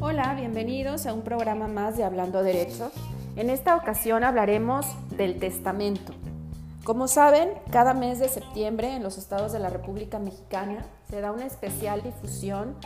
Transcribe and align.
Hola, 0.00 0.34
bienvenidos 0.36 1.06
a 1.06 1.14
un 1.14 1.22
programa 1.22 1.68
más 1.68 1.96
de 1.96 2.04
Hablando 2.04 2.42
Derechos. 2.42 2.92
En 3.36 3.48
esta 3.48 3.76
ocasión 3.76 4.22
hablaremos 4.22 4.84
del 5.16 5.38
testamento. 5.38 6.12
Como 6.84 7.08
saben, 7.08 7.48
cada 7.70 7.94
mes 7.94 8.18
de 8.18 8.28
septiembre 8.28 8.94
en 8.94 9.02
los 9.02 9.16
estados 9.16 9.52
de 9.52 9.58
la 9.58 9.70
República 9.70 10.18
Mexicana 10.18 10.84
se 11.08 11.22
da 11.22 11.32
una 11.32 11.46
especial 11.46 12.02
difusión 12.02 12.76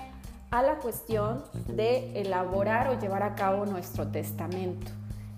a 0.52 0.62
la 0.62 0.76
cuestión 0.76 1.42
de 1.66 2.20
elaborar 2.20 2.90
o 2.90 3.00
llevar 3.00 3.24
a 3.24 3.34
cabo 3.34 3.66
nuestro 3.66 4.06
testamento. 4.06 4.92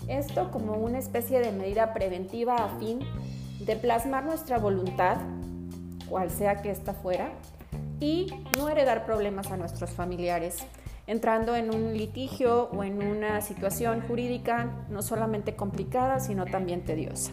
Esto 0.09 0.51
como 0.51 0.75
una 0.75 0.99
especie 0.99 1.41
de 1.41 1.53
medida 1.53 1.95
preventiva 1.95 2.57
a 2.57 2.69
fin 2.79 3.01
de 3.61 3.77
plasmar 3.77 4.27
nuestra 4.27 4.59
voluntad, 4.59 5.17
cual 6.11 6.31
sea 6.31 6.61
que 6.61 6.71
ésta 6.71 6.93
fuera, 6.93 7.33
y 8.01 8.27
no 8.57 8.69
heredar 8.69 9.05
problemas 9.05 9.51
a 9.51 9.57
nuestros 9.57 9.91
familiares, 9.91 10.59
entrando 11.07 11.57
en 11.57 11.75
un 11.75 11.97
litigio 11.97 12.71
o 12.71 12.85
en 12.85 13.03
una 13.03 13.41
situación 13.41 14.03
jurídica 14.03 14.87
no 14.91 15.03
solamente 15.03 15.57
complicada, 15.57 16.21
sino 16.21 16.45
también 16.45 16.85
tediosa. 16.85 17.33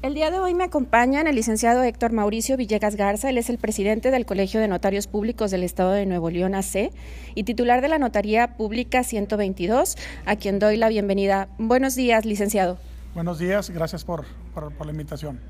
El 0.00 0.14
día 0.14 0.30
de 0.30 0.38
hoy 0.38 0.54
me 0.54 0.62
acompañan 0.62 1.26
el 1.26 1.34
licenciado 1.34 1.82
Héctor 1.82 2.12
Mauricio 2.12 2.56
Villegas 2.56 2.94
Garza, 2.94 3.30
él 3.30 3.36
es 3.36 3.50
el 3.50 3.58
presidente 3.58 4.12
del 4.12 4.26
Colegio 4.26 4.60
de 4.60 4.68
Notarios 4.68 5.08
Públicos 5.08 5.50
del 5.50 5.64
Estado 5.64 5.90
de 5.90 6.06
Nuevo 6.06 6.30
León 6.30 6.54
AC 6.54 6.92
y 7.34 7.42
titular 7.42 7.80
de 7.82 7.88
la 7.88 7.98
Notaría 7.98 8.56
Pública 8.56 9.02
122, 9.02 9.96
a 10.24 10.36
quien 10.36 10.60
doy 10.60 10.76
la 10.76 10.88
bienvenida. 10.88 11.48
Buenos 11.58 11.96
días, 11.96 12.24
licenciado. 12.24 12.78
Buenos 13.12 13.40
días, 13.40 13.70
gracias 13.70 14.04
por, 14.04 14.24
la 14.54 14.90
invitación. 14.92 15.40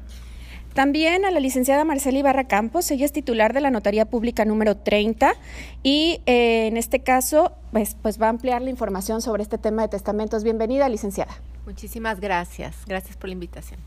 También 0.79 1.25
a 1.25 1.33
la 1.33 1.41
licenciada 1.41 1.85
Marcela 1.85 2.21
Ibarra 2.21 2.45
Campos, 2.45 2.89
ella 2.93 3.05
es 3.05 3.11
titular 3.11 3.53
de 3.53 3.61
la 3.61 3.73
Notaría 3.73 4.05
Pública 4.05 4.45
número 4.45 4.77
30 4.77 5.35
y 5.83 6.21
eh, 6.27 6.69
en 6.69 6.77
este 6.77 7.01
caso 7.01 7.51
pues, 7.73 7.97
pues 8.01 8.23
va 8.23 8.27
a 8.27 8.29
ampliar 8.29 8.63
la 8.63 8.71
información 8.71 9.21
sobre 9.21 9.43
este 9.43 9.59
tema 9.59 9.83
de 9.83 9.89
testamentos. 9.89 10.45
Bienvenida, 10.45 10.89
licenciada. 10.89 11.37
Muchísimas 11.67 12.21
gracias, 12.21 12.77
gracias 12.87 13.17
por 13.17 13.29
la 13.29 13.33
invitación. 13.33 13.81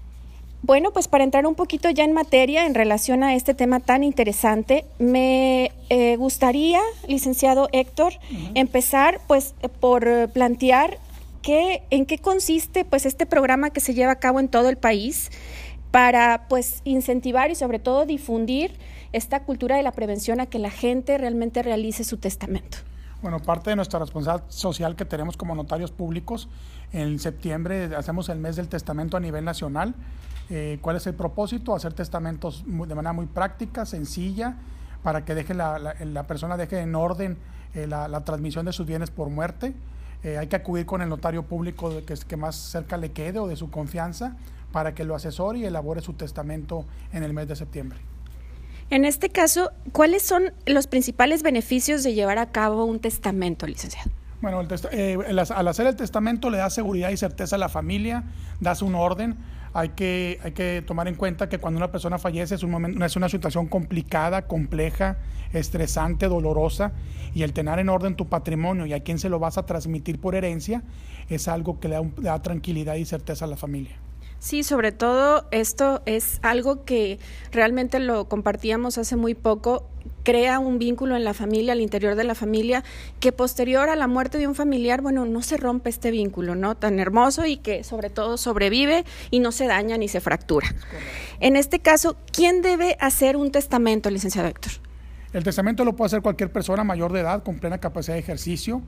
Bueno, 0.64 0.92
pues 0.92 1.08
para 1.08 1.24
entrar 1.24 1.48
un 1.48 1.56
poquito 1.56 1.90
ya 1.90 2.04
en 2.04 2.12
materia 2.12 2.66
en 2.66 2.76
relación 2.76 3.24
a 3.24 3.36
este 3.36 3.54
tema 3.54 3.80
tan 3.80 4.04
interesante, 4.04 4.84
me 5.00 5.72
eh, 5.88 6.18
gustaría, 6.18 6.82
licenciado 7.08 7.70
Héctor, 7.72 8.16
empezar 8.54 9.22
pues 9.28 9.56
por 9.80 10.30
plantear 10.34 10.98
qué, 11.42 11.84
en 11.90 12.06
qué 12.06 12.18
consiste 12.18 12.84
pues 12.84 13.06
este 13.06 13.26
programa 13.26 13.70
que 13.70 13.80
se 13.80 13.94
lleva 13.94 14.12
a 14.12 14.20
cabo 14.20 14.42
en 14.42 14.50
todo 14.50 14.68
el 14.68 14.76
país 14.76 15.32
para 15.92 16.48
pues 16.48 16.82
incentivar 16.84 17.52
y 17.52 17.56
sobre 17.56 17.80
todo 17.80 18.06
difundir 18.06 18.78
esta 19.12 19.44
cultura 19.44 19.76
de 19.76 19.84
la 19.84 19.92
prevención 19.92 20.40
a 20.40 20.46
que 20.46 20.58
la 20.58 20.72
gente 20.72 21.18
realmente 21.18 21.62
realice 21.62 22.04
su 22.04 22.18
testamento. 22.18 22.78
Bueno, 23.22 23.40
parte 23.40 23.70
de 23.70 23.76
nuestra 23.76 24.00
responsabilidad 24.00 24.50
social 24.50 24.96
que 24.96 25.06
tenemos 25.06 25.38
como 25.38 25.54
notarios 25.54 25.92
públicos, 25.92 26.50
en 26.92 27.20
septiembre 27.20 27.96
hacemos 27.96 28.30
el 28.30 28.40
mes 28.40 28.56
del 28.56 28.68
testamento 28.68 29.16
a 29.16 29.20
nivel 29.20 29.46
nacional 29.46 29.94
eh, 30.54 30.80
¿Cuál 30.82 30.98
es 30.98 31.08
el 31.08 31.14
propósito? 31.14 31.74
Hacer 31.74 31.94
testamentos 31.94 32.66
de 32.66 32.94
manera 32.94 33.14
muy 33.14 33.26
práctica, 33.26 33.86
sencilla, 33.86 34.58
para 35.02 35.24
que 35.24 35.34
deje 35.34 35.54
la, 35.54 35.80
la, 35.80 36.24
persona 36.24 36.58
deje 36.58 36.82
en 36.82 36.94
orden 36.94 37.38
eh, 37.74 37.88
la, 37.88 38.26
transmisión 38.26 38.66
de 38.66 38.74
sus 38.74 38.86
bienes 38.86 39.12
por 39.12 39.30
muerte. 39.30 39.74
Eh, 40.24 40.38
hay 40.38 40.48
que 40.48 40.56
acudir 40.56 40.86
con 40.86 41.02
el 41.02 41.10
notario 41.10 41.44
público 41.44 41.92
que, 42.06 42.14
que 42.14 42.38
más 42.38 42.56
cerca 42.56 42.98
le 42.98 43.12
quede 43.12 43.40
o 43.40 43.48
de 43.48 43.56
su 43.56 43.72
confianza 43.72 44.36
para 44.72 44.94
que 44.94 45.04
lo 45.04 45.16
asesore 45.16 45.60
y 45.60 45.66
elabore 45.66 46.02
su 46.02 46.14
testamento 46.14 46.86
en 47.12 47.24
el 47.24 47.34
mes 47.34 47.48
de 47.48 47.56
septiembre. 47.56 48.00
En 48.90 49.06
este 49.06 49.30
caso, 49.30 49.72
¿cuáles 49.94 50.22
son 50.22 50.52
los 50.66 50.88
principales 50.88 51.44
beneficios 51.44 52.04
de 52.04 52.14
llevar 52.14 52.38
a 52.38 52.52
cabo 52.52 52.84
un 52.86 53.00
testamento, 53.00 53.66
licenciado? 53.66 54.12
Bueno, 54.42 54.60
al 54.60 55.68
hacer 55.68 55.88
el 55.88 55.96
testamento 55.96 56.50
le 56.50 56.58
da 56.58 56.70
seguridad 56.70 57.10
y 57.10 57.18
certeza 57.18 57.56
a 57.56 57.60
la 57.60 57.70
familia, 57.70 58.24
das 58.60 58.82
un 58.82 58.96
orden, 58.96 59.38
hay 59.74 59.90
que, 59.90 60.40
hay 60.44 60.52
que 60.52 60.84
tomar 60.86 61.08
en 61.08 61.16
cuenta 61.16 61.50
que 61.50 61.58
cuando 61.58 61.78
una 61.78 61.92
persona 61.92 62.18
fallece 62.18 62.56
es, 62.56 62.64
un 62.64 62.72
momento, 62.72 63.04
es 63.06 63.16
una 63.16 63.30
situación 63.30 63.68
complicada, 63.68 64.48
compleja, 64.48 65.18
estresante, 65.54 66.28
dolorosa, 66.28 66.92
y 67.34 67.44
el 67.44 67.54
tener 67.54 67.80
en 67.80 67.90
orden 67.90 68.16
tu 68.16 68.28
patrimonio 68.28 68.86
y 68.86 68.94
a 68.94 69.02
quién 69.02 69.20
se 69.20 69.30
lo 69.30 69.40
vas 69.40 69.58
a 69.58 69.66
transmitir 69.66 70.20
por 70.20 70.36
herencia 70.36 70.84
es 71.30 71.48
algo 71.48 71.80
que 71.80 71.88
le 71.88 71.96
da, 71.96 72.02
le 72.02 72.24
da 72.24 72.42
tranquilidad 72.42 72.96
y 72.96 73.06
certeza 73.06 73.46
a 73.46 73.48
la 73.48 73.58
familia. 73.58 73.98
Sí, 74.42 74.64
sobre 74.64 74.92
todo 74.92 75.46
esto 75.52 76.02
es 76.08 76.40
algo 76.42 76.84
que 76.84 77.20
realmente 77.52 78.00
lo 78.00 78.28
compartíamos 78.28 78.98
hace 78.98 79.16
muy 79.16 79.36
poco, 79.36 79.88
crea 80.24 80.60
un 80.60 80.80
vínculo 80.80 81.16
en 81.16 81.24
la 81.24 81.34
familia, 81.34 81.74
al 81.74 81.82
interior 81.82 82.16
de 82.16 82.24
la 82.24 82.36
familia, 82.36 82.84
que 83.20 83.32
posterior 83.32 83.90
a 83.90 83.96
la 83.96 84.08
muerte 84.08 84.38
de 84.38 84.48
un 84.48 84.56
familiar, 84.56 85.02
bueno, 85.02 85.26
no 85.26 85.42
se 85.42 85.58
rompe 85.58 85.90
este 85.90 86.12
vínculo, 86.12 86.56
¿no? 86.56 86.76
Tan 86.76 87.00
hermoso 87.00 87.46
y 87.46 87.58
que 87.58 87.84
sobre 87.84 88.10
todo 88.10 88.38
sobrevive 88.38 89.06
y 89.30 89.40
no 89.40 89.52
se 89.52 89.68
daña 89.68 89.98
ni 89.98 90.08
se 90.08 90.22
fractura. 90.22 90.74
En 91.40 91.56
este 91.56 91.80
caso, 91.80 92.16
¿quién 92.32 92.62
debe 92.62 92.98
hacer 93.00 93.38
un 93.38 93.52
testamento, 93.52 94.10
licenciado 94.10 94.48
Héctor? 94.48 94.74
El 95.34 95.44
testamento 95.44 95.86
lo 95.86 95.96
puede 95.96 96.08
hacer 96.08 96.22
cualquier 96.22 96.52
persona 96.52 96.84
mayor 96.84 97.14
de 97.14 97.22
edad 97.22 97.44
con 97.44 97.60
plena 97.60 97.78
capacidad 97.78 98.16
de 98.16 98.20
ejercicio. 98.20 98.82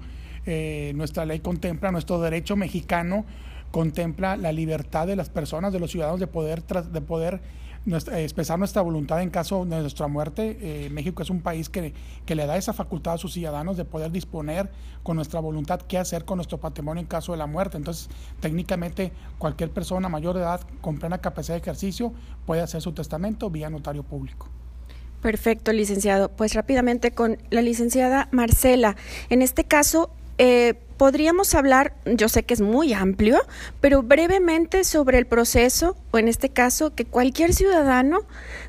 Eh, 0.45 0.91
nuestra 0.95 1.25
ley 1.25 1.39
contempla 1.39 1.91
nuestro 1.91 2.19
derecho 2.19 2.55
mexicano 2.57 3.25
contempla 3.73 4.37
la 4.37 4.51
libertad 4.51 5.07
de 5.07 5.15
las 5.15 5.31
personas, 5.31 5.73
de 5.73 5.79
los 5.79 5.89
ciudadanos, 5.89 6.19
de 6.19 6.27
poder, 6.27 6.63
de 6.63 7.01
poder 7.01 7.41
eh, 7.85 8.23
expresar 8.23 8.57
nuestra 8.57 8.81
voluntad 8.81 9.21
en 9.21 9.29
caso 9.29 9.65
de 9.65 9.81
nuestra 9.81 10.07
muerte. 10.07 10.57
Eh, 10.61 10.89
México 10.89 11.21
es 11.21 11.29
un 11.29 11.41
país 11.41 11.69
que, 11.69 11.93
que, 12.25 12.35
le 12.35 12.45
da 12.45 12.55
esa 12.55 12.71
facultad 12.71 13.15
a 13.15 13.17
sus 13.17 13.33
ciudadanos 13.33 13.75
de 13.75 13.83
poder 13.83 14.11
disponer 14.11 14.69
con 15.03 15.17
nuestra 15.17 15.41
voluntad 15.41 15.81
qué 15.81 15.97
hacer 15.97 16.23
con 16.23 16.37
nuestro 16.37 16.59
patrimonio 16.59 17.01
en 17.01 17.07
caso 17.07 17.33
de 17.33 17.39
la 17.39 17.45
muerte. 17.45 17.75
Entonces, 17.75 18.09
técnicamente, 18.39 19.11
cualquier 19.37 19.69
persona 19.69 20.07
mayor 20.07 20.35
de 20.35 20.41
edad 20.41 20.61
con 20.81 20.97
plena 20.97 21.17
capacidad 21.17 21.55
de 21.55 21.61
ejercicio 21.61 22.13
puede 22.45 22.61
hacer 22.61 22.81
su 22.81 22.93
testamento 22.93 23.49
vía 23.49 23.69
notario 23.69 24.03
público. 24.03 24.47
Perfecto, 25.21 25.71
licenciado. 25.71 26.29
Pues 26.29 26.53
rápidamente 26.53 27.11
con 27.11 27.37
la 27.49 27.61
licenciada 27.61 28.27
Marcela. 28.31 28.95
En 29.29 29.41
este 29.41 29.63
caso, 29.63 30.09
eh, 30.37 30.75
podríamos 30.97 31.53
hablar, 31.53 31.95
yo 32.05 32.29
sé 32.29 32.43
que 32.43 32.53
es 32.53 32.61
muy 32.61 32.93
amplio, 32.93 33.39
pero 33.81 34.03
brevemente 34.03 34.83
sobre 34.83 35.17
el 35.17 35.25
proceso, 35.25 35.95
o 36.11 36.17
en 36.17 36.27
este 36.27 36.49
caso, 36.49 36.95
que 36.95 37.05
cualquier 37.05 37.53
ciudadano 37.53 38.21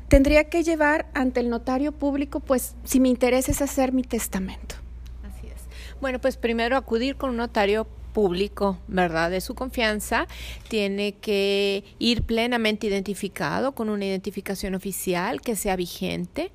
tendría 0.07 0.45
que 0.45 0.63
llevar 0.63 1.07
ante 1.13 1.39
el 1.39 1.49
notario 1.49 1.91
público, 1.91 2.39
pues 2.39 2.75
si 2.83 2.99
mi 2.99 3.09
interés 3.09 3.49
es 3.49 3.61
hacer 3.61 3.93
mi 3.93 4.03
testamento. 4.03 4.75
Así 5.23 5.47
es. 5.47 5.61
Bueno, 6.01 6.19
pues 6.19 6.37
primero 6.37 6.77
acudir 6.77 7.15
con 7.15 7.31
un 7.31 7.37
notario 7.37 7.87
público, 8.15 8.79
¿verdad? 8.87 9.29
De 9.29 9.41
su 9.41 9.55
confianza, 9.55 10.25
tiene 10.69 11.15
que 11.15 11.83
ir 11.99 12.23
plenamente 12.23 12.87
identificado 12.87 13.73
con 13.73 13.89
una 13.89 14.05
identificación 14.05 14.73
oficial 14.73 15.41
que 15.41 15.57
sea 15.57 15.75
vigente, 15.75 16.53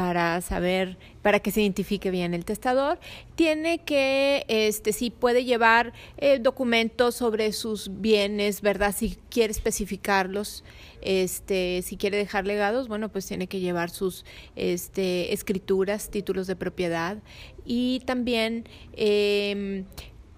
para 0.00 0.40
saber, 0.40 0.96
para 1.20 1.40
que 1.40 1.50
se 1.50 1.60
identifique 1.60 2.10
bien 2.10 2.32
el 2.32 2.46
testador. 2.46 2.98
Tiene 3.34 3.84
que, 3.84 4.46
este, 4.48 4.94
si 4.94 5.10
puede 5.10 5.44
llevar 5.44 5.92
eh, 6.16 6.38
documentos 6.38 7.16
sobre 7.16 7.52
sus 7.52 8.00
bienes, 8.00 8.62
¿verdad? 8.62 8.94
Si 8.96 9.18
quiere 9.28 9.50
especificarlos, 9.50 10.64
este, 11.02 11.82
si 11.82 11.98
quiere 11.98 12.16
dejar 12.16 12.46
legados, 12.46 12.88
bueno, 12.88 13.10
pues 13.10 13.26
tiene 13.26 13.46
que 13.46 13.60
llevar 13.60 13.90
sus 13.90 14.24
este, 14.56 15.34
escrituras, 15.34 16.08
títulos 16.08 16.46
de 16.46 16.56
propiedad 16.56 17.18
y 17.66 18.00
también 18.06 18.64
eh, 18.94 19.84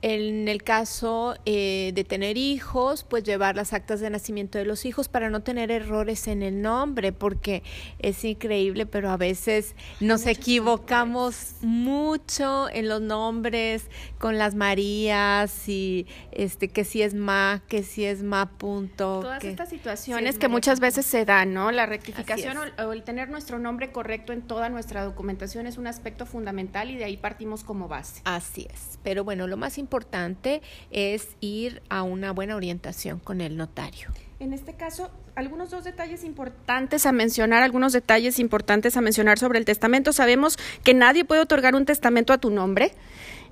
en 0.02 0.48
el 0.48 0.64
caso 0.64 1.36
eh, 1.46 1.92
de 1.94 2.02
tener 2.02 2.36
hijos, 2.36 3.04
pues 3.04 3.22
llevar 3.22 3.54
las 3.54 3.72
actas 3.72 4.00
de 4.00 4.10
nacimiento 4.10 4.58
de 4.58 4.64
los 4.64 4.84
hijos 4.84 5.08
para 5.08 5.30
no 5.30 5.42
tener 5.42 5.70
errores 5.70 6.26
en 6.26 6.42
el 6.42 6.60
nombre, 6.60 7.12
porque 7.12 7.62
es 8.00 8.24
increíble, 8.24 8.84
pero 8.84 9.10
a 9.10 9.16
veces 9.16 9.76
nos 10.00 10.26
equivocamos 10.26 11.54
mucho 11.60 12.68
en 12.70 12.88
los 12.88 13.00
nombres 13.00 13.84
con 14.18 14.38
las 14.38 14.56
Marías 14.56 15.68
y 15.68 16.08
este 16.32 16.68
que 16.68 16.82
si 16.84 17.02
es 17.02 17.14
ma, 17.14 17.62
que 17.68 17.84
si 17.84 18.04
es 18.04 18.24
ma 18.24 18.50
punto. 18.58 19.20
Todas 19.20 19.44
estas 19.44 19.68
situaciones 19.68 20.36
que 20.36 20.48
muchas 20.48 20.80
veces 20.80 21.06
se 21.06 21.24
dan, 21.24 21.54
¿no? 21.54 21.70
La 21.70 21.86
rectificación 21.86 22.58
o, 22.58 22.86
o 22.88 22.92
el 22.92 23.04
tener 23.04 23.30
nuestro 23.30 23.60
nombre 23.60 23.92
correcto 23.92 24.32
en 24.32 24.42
toda 24.42 24.68
nuestra 24.68 25.04
documentación 25.04 25.68
es 25.68 25.78
un 25.78 25.86
aspecto 25.86 26.26
fundamental 26.26 26.90
y 26.90 26.96
de 26.96 27.04
ahí 27.04 27.16
partimos 27.16 27.62
como 27.62 27.86
base. 27.86 28.20
Así 28.24 28.66
es. 28.72 28.98
Pero 29.04 29.22
bueno, 29.22 29.46
lo 29.46 29.56
más 29.56 29.78
importante 29.78 29.91
importante 29.92 30.62
es 30.90 31.36
ir 31.40 31.82
a 31.90 32.02
una 32.02 32.32
buena 32.32 32.56
orientación 32.56 33.18
con 33.18 33.42
el 33.42 33.58
notario. 33.58 34.08
En 34.40 34.54
este 34.54 34.72
caso, 34.72 35.10
algunos 35.34 35.70
dos 35.70 35.84
detalles 35.84 36.24
importantes 36.24 37.04
a 37.04 37.12
mencionar, 37.12 37.62
algunos 37.62 37.92
detalles 37.92 38.38
importantes 38.38 38.96
a 38.96 39.02
mencionar 39.02 39.38
sobre 39.38 39.58
el 39.58 39.66
testamento. 39.66 40.14
Sabemos 40.14 40.56
que 40.82 40.94
nadie 40.94 41.26
puede 41.26 41.42
otorgar 41.42 41.74
un 41.74 41.84
testamento 41.84 42.32
a 42.32 42.38
tu 42.38 42.48
nombre. 42.48 42.92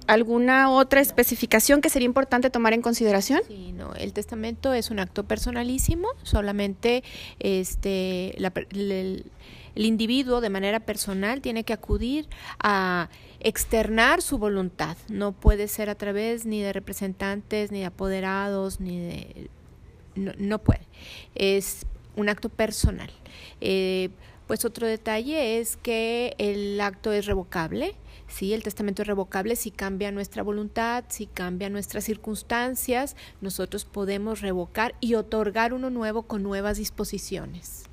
¿Alguna 0.07 0.71
otra 0.71 1.03
especificación 1.03 1.83
que 1.83 1.91
sería 1.91 2.07
importante 2.07 2.49
tomar 2.49 2.73
en 2.73 2.81
consideración? 2.81 3.43
Sí, 3.47 3.73
no, 3.73 3.93
el 3.95 4.15
testamento 4.15 4.73
es 4.73 4.91
un 4.91 4.99
acto 4.99 5.25
personalísimo, 5.25 6.09
solamente 6.23 7.05
este, 7.39 8.35
el, 8.39 9.31
individuo 9.75 10.41
de 10.41 10.51
manera 10.51 10.81
personal 10.81 11.41
tiene 11.41 11.65
que 11.65 11.73
acudir 11.73 12.29
a 12.59 13.09
externar 13.41 14.23
su 14.23 14.39
voluntad. 14.39 14.97
No 15.09 15.33
puede 15.33 15.69
ser 15.69 15.91
a 15.91 15.95
través 15.95 16.47
ni 16.47 16.61
de 16.61 16.73
representantes, 16.73 17.73
ni 17.73 17.81
de 17.81 17.87
apoderados, 17.87 18.81
ni 18.81 18.99
de... 18.99 19.51
No, 20.15 20.59
puede. 20.59 20.83
Es 21.35 21.87
un 22.17 22.29
acto 22.29 22.49
personal. 22.49 23.11
Eh, 23.61 24.11
pues 24.47 24.65
otro 24.65 24.87
detalle 24.87 25.61
es 25.61 25.77
que 25.77 26.35
el 26.39 26.81
acto 26.81 27.13
es 27.13 27.27
revocable. 27.27 27.95
Sí, 28.27 28.53
el 28.53 28.63
testamento 28.63 29.03
es 29.03 29.09
revocable 29.09 29.57
si 29.57 29.71
cambia 29.71 30.13
nuestra 30.13 30.43
voluntad, 30.43 31.05
si 31.09 31.27
cambia 31.27 31.69
nuestras 31.69 32.05
circunstancias, 32.05 33.17
nosotros 33.41 33.85
podemos 33.85 34.41
revocar 34.41 34.95
y 35.01 35.15
otorgar 35.15 35.73
uno 35.73 35.91
nuevo 35.91 36.23
con 36.23 36.43
nuevas 36.43 36.79
disposiciones. 36.79 37.90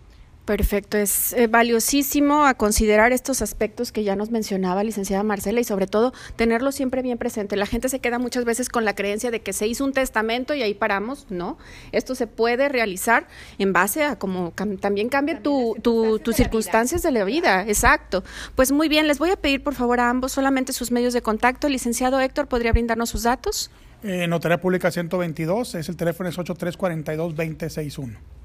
Perfecto, 0.48 0.98
es 0.98 1.34
eh, 1.34 1.48
valiosísimo 1.48 2.46
a 2.46 2.54
considerar 2.54 3.12
estos 3.12 3.42
aspectos 3.42 3.92
que 3.92 4.06
ya 4.06 4.16
nos 4.16 4.32
mencionaba 4.32 4.82
licenciada 4.82 5.22
Marcela 5.22 5.60
y 5.60 5.66
sobre 5.66 5.88
todo 5.88 6.14
tenerlo 6.38 6.72
siempre 6.72 7.02
bien 7.02 7.18
presente. 7.18 7.58
La 7.58 7.66
gente 7.66 7.90
se 7.90 8.00
queda 8.00 8.18
muchas 8.18 8.46
veces 8.46 8.70
con 8.70 8.86
la 8.86 8.96
creencia 8.96 9.30
de 9.30 9.42
que 9.42 9.52
se 9.52 9.68
hizo 9.68 9.84
un 9.84 9.92
testamento 9.92 10.56
y 10.56 10.62
ahí 10.62 10.74
paramos, 10.74 11.28
¿no? 11.30 11.58
Esto 11.92 12.16
se 12.16 12.28
puede 12.28 12.70
realizar 12.70 13.28
en 13.58 13.74
base 13.74 14.06
a 14.06 14.18
como 14.18 14.54
también 14.80 15.10
cambia 15.10 15.44
tu, 15.44 15.76
tus 15.82 16.36
circunstancias 16.38 17.04
de 17.04 17.12
la 17.12 17.26
vida, 17.26 17.66
exacto. 17.68 18.24
Pues 18.56 18.72
muy 18.72 18.88
bien, 18.88 19.06
les 19.06 19.20
voy 19.20 19.32
a 19.32 19.36
pedir 19.36 19.62
por 19.62 19.76
favor 19.76 20.00
a 20.00 20.10
ambos 20.10 20.32
solamente 20.32 20.72
sus 20.72 20.92
medios 20.92 21.14
de 21.14 21.22
contacto. 21.22 21.68
Licenciado 21.68 22.22
Héctor, 22.22 22.48
¿podría 22.48 22.72
brindarnos 22.72 23.10
sus 23.10 23.24
datos? 23.24 23.70
Eh, 24.02 24.28
Notaría 24.28 24.62
Pública 24.62 24.92
122, 24.92 25.76
es 25.76 25.90
el 25.90 25.98
teléfono 25.98 26.30
es 26.30 26.38
8342-2061. 26.38 28.37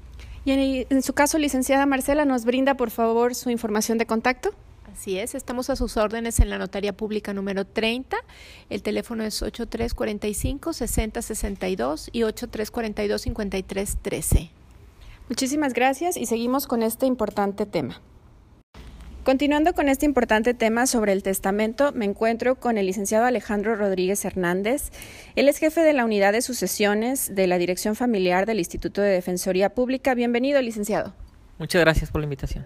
Y 0.45 0.85
en, 0.89 1.01
su 1.01 1.13
caso, 1.13 1.37
licenciada 1.37 1.85
Marcela, 1.85 2.25
¿nos 2.25 2.43
brinda 2.43 2.75
por 2.75 2.91
favor 2.91 3.33
su 3.33 3.49
información 3.49 3.97
de 3.97 4.05
contacto? 4.05 4.53
Así 4.91 5.17
es, 5.17 5.35
estamos 5.35 5.69
a 5.69 5.75
sus 5.75 5.97
órdenes 5.97 6.39
en 6.39 6.49
la 6.49 6.57
Notaría 6.57 6.93
Pública 6.93 7.33
número 7.33 7.65
30. 7.65 8.15
El 8.69 8.83
teléfono 8.83 9.23
es 9.23 9.41
8345-6062 9.41 12.09
y 12.11 12.21
8342-5313. 12.21 14.49
Muchísimas 15.29 15.73
gracias 15.73 16.17
y 16.17 16.25
seguimos 16.25 16.67
con 16.67 16.83
este 16.83 17.05
importante 17.05 17.65
tema. 17.65 18.01
Continuando 19.23 19.73
con 19.73 19.87
este 19.87 20.05
importante 20.05 20.53
tema 20.53 20.85
sobre 20.85 21.13
el 21.13 21.23
testamento, 21.23 21.93
me 21.93 22.03
encuentro 22.03 22.55
con 22.55 22.77
el 22.77 22.87
licenciado 22.87 23.23
Alejandro 23.23 23.73
Rodríguez 23.77 24.25
Hernández. 24.25 24.91
Él 25.37 25.47
es 25.47 25.59
jefe 25.59 25.79
de 25.79 25.93
la 25.93 26.03
unidad 26.03 26.33
de 26.33 26.41
sucesiones 26.41 27.33
de 27.33 27.47
la 27.47 27.57
Dirección 27.57 27.95
Familiar 27.95 28.45
del 28.45 28.59
Instituto 28.59 29.01
de 29.01 29.11
Defensoría 29.11 29.69
Pública. 29.69 30.13
Bienvenido, 30.13 30.61
licenciado. 30.61 31.13
Muchas 31.57 31.79
gracias 31.79 32.11
por 32.11 32.19
la 32.19 32.25
invitación. 32.25 32.65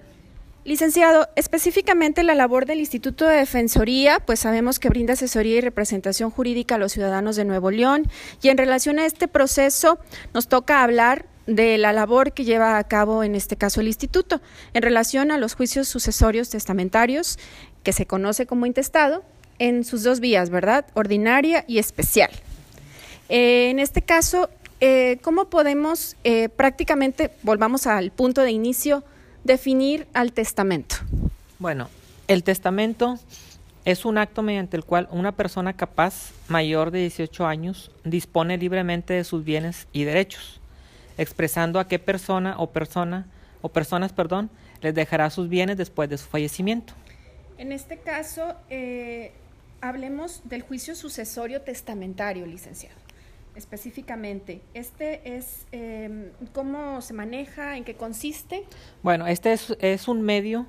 Licenciado, 0.65 1.30
específicamente 1.36 2.24
la 2.24 2.33
labor 2.33 2.65
del 2.65 2.80
Instituto 2.80 3.27
de 3.27 3.38
Defensoría, 3.38 4.19
pues 4.19 4.39
sabemos 4.39 4.80
que 4.80 4.89
brinda 4.89 5.13
asesoría 5.13 5.57
y 5.57 5.62
representación 5.62 6.31
jurídica 6.31 6.75
a 6.75 6.77
los 6.80 6.92
ciudadanos 6.92 7.36
de 7.36 7.45
Nuevo 7.45 7.69
León 7.69 8.10
y 8.42 8.50
en 8.50 8.57
relación 8.57 8.98
a 8.98 9.06
este 9.06 9.27
proceso 9.27 10.00
nos 10.33 10.48
toca 10.48 10.81
hablar 10.81 11.27
de 11.48 11.78
la 11.78 11.94
labor 11.94 12.34
que 12.34 12.44
lleva 12.44 12.78
a 12.78 12.84
cabo 12.84 13.24
en 13.24 13.34
este 13.34 13.56
caso 13.56 13.82
el 13.82 13.88
instituto 13.88 14.42
en 14.74 14.84
relación 14.84 15.32
a 15.32 15.38
los 15.38 15.56
juicios 15.56 15.88
sucesorios 15.88 16.50
testamentarios 16.50 17.40
que 17.84 17.94
se 17.94 18.06
conoce 18.06 18.46
como 18.46 18.66
intestado 18.66 19.24
en 19.58 19.84
sus 19.86 20.04
dos 20.04 20.20
vías, 20.20 20.50
¿verdad? 20.50 20.86
Ordinaria 20.94 21.64
y 21.68 21.80
especial. 21.80 22.30
Eh, 23.30 23.70
en 23.72 23.80
este 23.80 24.02
caso, 24.02 24.50
eh, 24.82 25.18
¿cómo 25.24 25.46
podemos 25.46 26.16
eh, 26.24 26.50
prácticamente, 26.50 27.32
volvamos 27.42 27.88
al 27.88 28.12
punto 28.12 28.42
de 28.42 28.52
inicio, 28.52 29.04
definir 29.44 30.06
al 30.14 30.34
testamento? 30.34 30.98
Bueno, 31.60 31.90
el 32.28 32.44
testamento 32.44 33.18
es 33.86 34.06
un 34.06 34.18
acto 34.18 34.44
mediante 34.44 34.78
el 34.78 34.84
cual 34.84 35.08
una 35.12 35.32
persona 35.32 35.74
capaz, 35.74 36.32
mayor 36.50 36.92
de 36.92 37.00
18 37.00 37.48
años, 37.48 37.90
dispone 38.04 38.58
libremente 38.58 39.14
de 39.14 39.24
sus 39.24 39.44
bienes 39.44 39.88
y 39.94 40.04
derechos 40.04 40.60
expresando 41.18 41.80
a 41.80 41.88
qué 41.88 42.00
persona 42.00 42.56
o 42.58 42.72
persona 42.72 43.28
o 43.62 43.69
personas, 43.69 44.14
perdón, 44.14 44.50
les 44.81 44.94
dejará 44.94 45.30
sus 45.30 45.50
bienes 45.50 45.78
después 45.78 46.10
de 46.10 46.18
su 46.18 46.28
fallecimiento. 46.28 46.94
En 47.58 47.72
este 47.72 47.98
caso, 47.98 48.56
eh, 48.69 49.31
hablemos 49.81 50.42
del 50.46 50.62
juicio 50.62 50.96
sucesorio 50.96 51.62
testamentario, 51.62 52.46
licenciado. 52.46 52.96
Específicamente, 53.56 54.62
¿este 54.75 55.36
es 55.36 55.66
em, 55.72 56.30
cómo 56.54 57.02
se 57.02 57.14
maneja, 57.14 57.75
en 57.75 57.84
qué 57.84 57.96
consiste? 57.96 58.63
Bueno, 59.02 59.25
este 59.25 59.52
es, 59.80 60.08
un 60.08 60.22
medio 60.22 60.68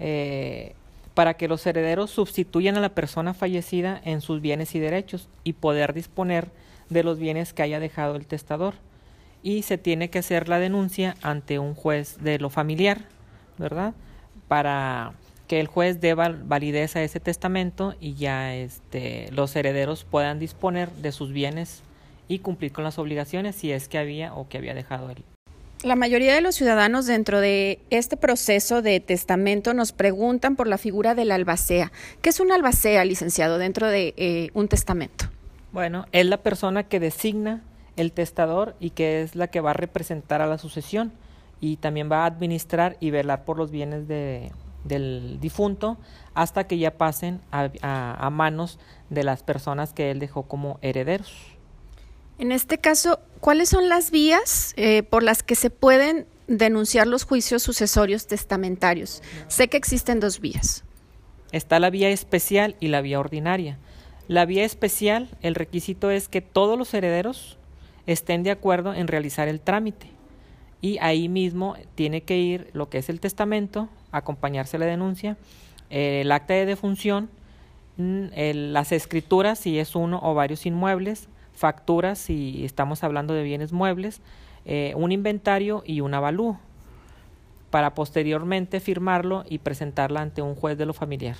eh, 0.00 0.74
para 1.14 1.34
que 1.34 1.46
los 1.46 1.64
herederos 1.64 2.10
sustituyan 2.10 2.76
a 2.76 2.80
la 2.80 2.88
persona 2.88 3.34
fallecida 3.34 4.00
en 4.04 4.20
sus 4.20 4.40
bienes 4.40 4.74
y 4.74 4.80
derechos 4.80 5.28
y 5.44 5.52
poder 5.52 5.94
disponer 5.94 6.50
de 6.90 7.04
los 7.04 7.20
bienes 7.20 7.52
que 7.52 7.62
haya 7.62 7.78
dejado 7.78 8.16
el 8.16 8.26
testador 8.26 8.74
y 9.44 9.62
se 9.62 9.78
tiene 9.78 10.08
que 10.08 10.18
hacer 10.18 10.48
la 10.48 10.58
denuncia 10.58 11.16
ante 11.22 11.60
un 11.60 11.74
juez 11.74 12.16
de 12.20 12.38
lo 12.38 12.48
familiar, 12.48 13.02
¿verdad? 13.58 13.92
Para 14.48 15.12
que 15.46 15.60
el 15.60 15.66
juez 15.66 16.00
dé 16.00 16.14
validez 16.14 16.96
a 16.96 17.02
ese 17.02 17.20
testamento 17.20 17.94
y 18.00 18.14
ya 18.14 18.56
este, 18.56 19.30
los 19.32 19.54
herederos 19.54 20.04
puedan 20.04 20.38
disponer 20.38 20.90
de 20.92 21.12
sus 21.12 21.30
bienes 21.30 21.82
y 22.26 22.38
cumplir 22.38 22.72
con 22.72 22.84
las 22.84 22.98
obligaciones 22.98 23.54
si 23.54 23.70
es 23.70 23.86
que 23.86 23.98
había 23.98 24.34
o 24.34 24.48
que 24.48 24.56
había 24.56 24.72
dejado 24.72 25.10
él. 25.10 25.22
La 25.82 25.94
mayoría 25.94 26.34
de 26.34 26.40
los 26.40 26.54
ciudadanos 26.54 27.04
dentro 27.04 27.40
de 27.40 27.78
este 27.90 28.16
proceso 28.16 28.80
de 28.80 29.00
testamento 29.00 29.74
nos 29.74 29.92
preguntan 29.92 30.56
por 30.56 30.66
la 30.66 30.78
figura 30.78 31.14
del 31.14 31.30
albacea. 31.30 31.92
¿Qué 32.22 32.30
es 32.30 32.40
un 32.40 32.50
albacea, 32.50 33.04
licenciado, 33.04 33.58
dentro 33.58 33.88
de 33.88 34.14
eh, 34.16 34.48
un 34.54 34.68
testamento? 34.68 35.26
Bueno, 35.72 36.06
es 36.12 36.24
la 36.24 36.38
persona 36.38 36.84
que 36.84 37.00
designa 37.00 37.60
el 37.96 38.12
testador 38.12 38.74
y 38.80 38.90
que 38.90 39.22
es 39.22 39.36
la 39.36 39.48
que 39.48 39.60
va 39.60 39.70
a 39.70 39.74
representar 39.74 40.42
a 40.42 40.46
la 40.46 40.58
sucesión 40.58 41.12
y 41.60 41.76
también 41.76 42.10
va 42.10 42.24
a 42.24 42.26
administrar 42.26 42.96
y 43.00 43.10
velar 43.10 43.44
por 43.44 43.56
los 43.56 43.70
bienes 43.70 44.08
de, 44.08 44.52
del 44.84 45.38
difunto 45.40 45.96
hasta 46.34 46.66
que 46.66 46.78
ya 46.78 46.96
pasen 46.96 47.40
a, 47.50 48.30
manos 48.30 48.78
de 49.10 49.24
las 49.24 49.42
personas 49.42 49.92
que 49.92 50.10
él 50.10 50.18
dejó 50.18 50.44
como 50.44 50.78
herederos. 50.82 51.32
En 52.38 52.52
este 52.52 52.78
caso, 52.78 53.20
¿cuáles 53.40 53.68
son 53.68 53.88
las 53.88 54.10
vías 54.10 54.74
eh, 54.76 55.02
por 55.04 55.22
las 55.22 55.42
que 55.42 55.54
se 55.54 55.70
pueden 55.70 56.26
denunciar 56.48 57.06
los 57.06 57.24
juicios 57.24 57.62
sucesorios 57.62 58.26
testamentarios? 58.26 59.22
Sé 59.46 59.68
que 59.68 59.76
existen 59.76 60.20
dos 60.20 60.40
vías. 60.40 60.84
Está 61.52 61.78
la 61.78 61.90
vía 61.90 62.10
especial 62.10 62.76
y 62.80 62.88
la 62.88 63.00
vía 63.00 63.20
ordinaria. 63.20 63.78
La 64.26 64.44
vía 64.46 64.64
especial, 64.64 65.30
el 65.42 65.54
requisito 65.54 66.10
es 66.10 66.28
que 66.28 66.40
todos 66.40 66.76
los 66.76 66.92
herederos 66.94 67.58
estén 68.06 68.42
de 68.42 68.50
acuerdo 68.50 68.94
en 68.94 69.08
realizar 69.08 69.48
el 69.48 69.60
trámite. 69.60 70.08
Y 70.80 70.98
ahí 71.00 71.28
mismo 71.28 71.76
tiene 71.94 72.22
que 72.22 72.38
ir 72.38 72.70
lo 72.72 72.90
que 72.90 72.98
es 72.98 73.08
el 73.08 73.20
testamento, 73.20 73.88
acompañarse 74.12 74.78
la 74.78 74.86
denuncia, 74.86 75.36
el 75.90 76.30
acta 76.30 76.54
de 76.54 76.66
defunción, 76.66 77.30
mm, 77.96 78.26
las 78.72 78.92
escrituras 78.92 79.58
si 79.58 79.78
es 79.78 79.94
uno 79.96 80.20
o 80.22 80.34
varios 80.34 80.66
inmuebles, 80.66 81.28
facturas 81.54 82.18
si 82.18 82.64
estamos 82.64 83.04
hablando 83.04 83.32
de 83.32 83.42
bienes 83.42 83.72
muebles, 83.72 84.20
eh, 84.66 84.92
un 84.96 85.12
inventario 85.12 85.82
y 85.86 86.00
un 86.00 86.14
avalúo 86.14 86.58
para 87.70 87.94
posteriormente 87.94 88.80
firmarlo 88.80 89.44
y 89.48 89.58
presentarla 89.58 90.20
ante 90.20 90.42
un 90.42 90.54
juez 90.54 90.78
de 90.78 90.86
lo 90.86 90.92
familiar. 90.92 91.36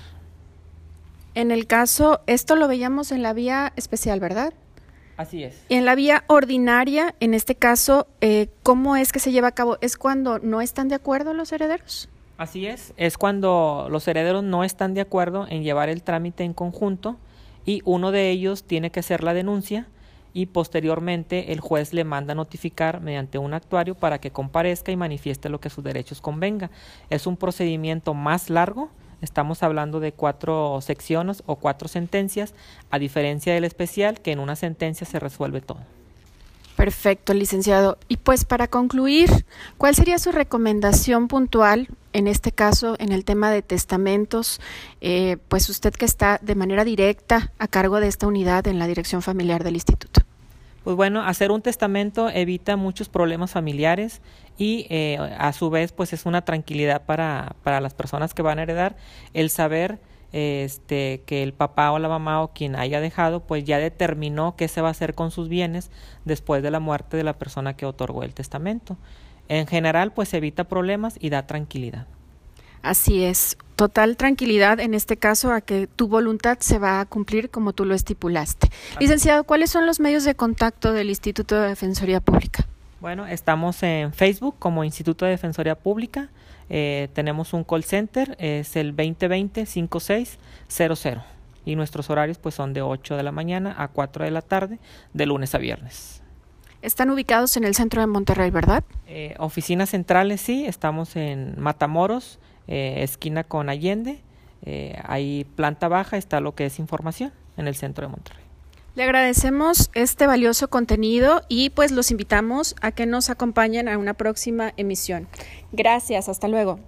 En 1.33 1.51
el 1.51 1.67
caso, 1.67 2.21
esto 2.27 2.55
lo 2.55 2.67
veíamos 2.67 3.11
en 3.11 3.21
la 3.21 3.33
vía 3.33 3.73
especial, 3.75 4.19
¿verdad? 4.19 4.53
Así 5.17 5.43
es. 5.43 5.63
En 5.69 5.85
la 5.85 5.95
vía 5.95 6.23
ordinaria, 6.27 7.15
en 7.19 7.33
este 7.33 7.55
caso, 7.55 8.07
eh, 8.21 8.49
¿cómo 8.63 8.95
es 8.95 9.11
que 9.11 9.19
se 9.19 9.31
lleva 9.31 9.49
a 9.49 9.53
cabo? 9.53 9.77
¿Es 9.81 9.97
cuando 9.97 10.39
no 10.39 10.61
están 10.61 10.87
de 10.87 10.95
acuerdo 10.95 11.33
los 11.33 11.51
herederos? 11.51 12.09
Así 12.37 12.67
es, 12.67 12.93
es 12.97 13.17
cuando 13.17 13.87
los 13.89 14.07
herederos 14.09 14.43
no 14.43 14.65
están 14.65 14.93
de 14.93 14.99
acuerdo 14.99 15.47
en 15.49 15.63
llevar 15.63 15.87
el 15.87 16.03
trámite 16.03 16.43
en 16.43 16.53
conjunto 16.53 17.15
y 17.65 17.81
uno 17.85 18.11
de 18.11 18.29
ellos 18.29 18.65
tiene 18.65 18.91
que 18.91 18.99
hacer 18.99 19.23
la 19.23 19.33
denuncia 19.33 19.87
y 20.33 20.47
posteriormente 20.47 21.53
el 21.53 21.61
juez 21.61 21.93
le 21.93 22.03
manda 22.03 22.35
notificar 22.35 22.99
mediante 22.99 23.37
un 23.37 23.53
actuario 23.53 23.95
para 23.95 24.19
que 24.19 24.31
comparezca 24.31 24.91
y 24.91 24.97
manifieste 24.97 25.47
lo 25.47 25.61
que 25.61 25.69
sus 25.69 25.81
derechos 25.81 26.19
convenga. 26.19 26.71
Es 27.09 27.25
un 27.25 27.37
procedimiento 27.37 28.13
más 28.13 28.49
largo, 28.49 28.89
Estamos 29.21 29.63
hablando 29.63 29.99
de 29.99 30.11
cuatro 30.11 30.79
secciones 30.81 31.43
o 31.45 31.55
cuatro 31.55 31.87
sentencias, 31.87 32.53
a 32.91 32.99
diferencia 32.99 33.53
del 33.53 33.63
especial, 33.63 34.21
que 34.21 34.31
en 34.31 34.39
una 34.39 34.55
sentencia 34.55 35.07
se 35.07 35.19
resuelve 35.19 35.61
todo. 35.61 35.79
Perfecto, 36.75 37.33
licenciado. 37.33 37.97
Y 38.09 38.17
pues 38.17 38.43
para 38.43 38.67
concluir, 38.67 39.45
¿cuál 39.77 39.95
sería 39.95 40.19
su 40.19 40.31
recomendación 40.31 41.29
puntual, 41.29 41.87
en 42.11 42.27
este 42.27 42.51
caso, 42.51 42.95
en 42.99 43.13
el 43.13 43.23
tema 43.23 43.49
de 43.49 43.61
testamentos? 43.61 44.59
Eh, 44.99 45.37
pues 45.47 45.69
usted 45.69 45.93
que 45.93 46.05
está 46.05 46.37
de 46.41 46.55
manera 46.55 46.83
directa 46.83 47.53
a 47.59 47.67
cargo 47.67 48.01
de 48.01 48.07
esta 48.07 48.27
unidad 48.27 48.67
en 48.67 48.77
la 48.77 48.87
dirección 48.87 49.21
familiar 49.21 49.63
del 49.63 49.75
instituto. 49.75 50.24
Pues 50.85 50.95
bueno, 50.95 51.23
hacer 51.23 51.49
un 51.49 51.63
testamento 51.63 52.29
evita 52.29 52.75
muchos 52.75 53.09
problemas 53.09 53.49
familiares 53.49 54.21
y 54.55 54.85
eh, 54.91 55.17
a 55.17 55.51
su 55.51 55.71
vez 55.71 55.91
pues 55.91 56.13
es 56.13 56.27
una 56.27 56.45
tranquilidad 56.45 57.07
para, 57.07 57.55
para 57.63 57.81
las 57.81 57.95
personas 57.95 58.35
que 58.35 58.43
van 58.43 58.59
a 58.59 58.61
heredar 58.61 58.95
el 59.33 59.49
saber 59.49 59.97
este, 60.31 61.23
que 61.25 61.41
el 61.41 61.53
papá 61.53 61.91
o 61.91 61.97
la 61.97 62.07
mamá 62.07 62.43
o 62.43 62.53
quien 62.53 62.75
haya 62.75 63.01
dejado, 63.01 63.39
pues 63.39 63.63
ya 63.63 63.79
determinó 63.79 64.55
qué 64.55 64.67
se 64.67 64.81
va 64.81 64.89
a 64.89 64.91
hacer 64.91 65.15
con 65.15 65.31
sus 65.31 65.49
bienes 65.49 65.89
después 66.23 66.61
de 66.61 66.69
la 66.69 66.79
muerte 66.79 67.17
de 67.17 67.23
la 67.23 67.33
persona 67.33 67.75
que 67.75 67.87
otorgó 67.87 68.21
el 68.21 68.35
testamento. 68.35 68.95
En 69.47 69.65
general, 69.65 70.13
pues 70.13 70.35
evita 70.35 70.65
problemas 70.65 71.17
y 71.19 71.31
da 71.31 71.47
tranquilidad. 71.47 72.05
Así 72.85 73.23
es, 73.23 73.57
total 73.75 74.15
tranquilidad 74.15 74.79
en 74.79 74.93
este 74.93 75.17
caso 75.17 75.51
a 75.51 75.61
que 75.61 75.87
tu 75.87 76.07
voluntad 76.07 76.59
se 76.59 76.77
va 76.77 76.99
a 76.99 77.05
cumplir 77.05 77.49
como 77.49 77.73
tú 77.73 77.83
lo 77.83 77.95
estipulaste. 77.95 78.69
Licenciado, 78.99 79.43
¿cuáles 79.43 79.71
son 79.71 79.87
los 79.87 79.99
medios 79.99 80.23
de 80.23 80.35
contacto 80.35 80.93
del 80.93 81.09
Instituto 81.09 81.59
de 81.59 81.69
Defensoría 81.69 82.21
Pública? 82.21 82.67
Bueno, 83.01 83.25
estamos 83.25 83.81
en 83.81 84.13
Facebook 84.13 84.57
como 84.59 84.83
Instituto 84.83 85.25
de 85.25 85.31
Defensoría 85.31 85.73
Pública. 85.73 86.29
Eh, 86.69 87.09
tenemos 87.13 87.53
un 87.53 87.63
call 87.63 87.83
center, 87.83 88.35
es 88.37 88.75
el 88.75 88.95
2020-5600 88.95 91.23
y 91.65 91.75
nuestros 91.75 92.11
horarios 92.11 92.37
pues 92.37 92.53
son 92.53 92.73
de 92.73 92.83
8 92.83 93.17
de 93.17 93.23
la 93.23 93.31
mañana 93.31 93.73
a 93.79 93.87
4 93.87 94.25
de 94.25 94.31
la 94.31 94.43
tarde, 94.43 94.77
de 95.11 95.25
lunes 95.25 95.55
a 95.55 95.57
viernes. 95.57 96.21
Están 96.83 97.09
ubicados 97.09 97.57
en 97.57 97.63
el 97.63 97.73
centro 97.73 98.01
de 98.01 98.05
Monterrey, 98.05 98.51
¿verdad? 98.51 98.83
Eh, 99.07 99.33
oficinas 99.39 99.89
centrales, 99.89 100.39
sí, 100.39 100.67
estamos 100.67 101.15
en 101.15 101.59
Matamoros, 101.59 102.37
eh, 102.67 103.03
esquina 103.03 103.43
con 103.43 103.69
Allende, 103.69 104.21
ahí 105.03 105.45
planta 105.55 105.87
baja 105.87 106.17
está 106.17 106.39
lo 106.39 106.55
que 106.55 106.65
es 106.65 106.79
información 106.79 107.31
en 107.55 107.67
el 107.67 107.75
centro 107.75 108.07
de 108.07 108.11
Monterrey. 108.11 108.43
Le 108.95 109.03
agradecemos 109.03 109.91
este 109.93 110.25
valioso 110.25 110.69
contenido 110.69 111.41
y 111.49 111.69
pues 111.69 111.91
los 111.91 112.11
invitamos 112.11 112.75
a 112.81 112.91
que 112.91 113.05
nos 113.05 113.29
acompañen 113.29 113.89
a 113.89 113.97
una 113.97 114.13
próxima 114.13 114.73
emisión. 114.77 115.27
Gracias, 115.73 116.29
hasta 116.29 116.47
luego. 116.47 116.79